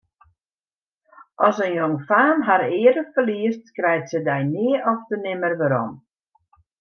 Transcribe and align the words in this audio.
As 1.49 1.57
in 1.65 1.75
jongfaam 1.79 2.37
har 2.47 2.63
eare 2.79 3.03
ferliest, 3.17 3.63
krijt 3.79 4.07
se 4.13 4.19
dy 4.29 4.39
nea 4.51 4.79
ofte 4.93 5.13
nimmer 5.27 5.53
werom. 5.61 5.93